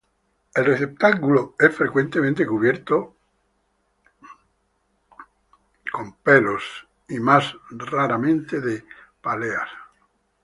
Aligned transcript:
El 0.55 0.65
receptáculo 0.65 1.53
es 1.59 1.75
frecuentemente 1.75 2.43
cubierto 2.47 3.17
o 5.93 6.15
pelos 6.23 6.63
y, 7.07 7.19
más 7.19 7.55
raramente, 7.69 8.59
de 8.61 8.83
páleas. 9.21 9.69